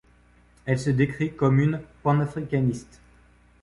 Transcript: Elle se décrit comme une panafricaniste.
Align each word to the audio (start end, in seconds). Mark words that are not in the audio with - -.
Elle 0.65 0.79
se 0.79 0.89
décrit 0.89 1.35
comme 1.35 1.59
une 1.59 1.79
panafricaniste. 2.01 2.99